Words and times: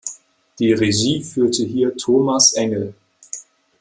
Die 0.57 0.73
Regie 0.73 1.23
führte 1.23 1.63
hier 1.63 1.95
Thomas 1.95 2.53
Engel. 2.53 2.95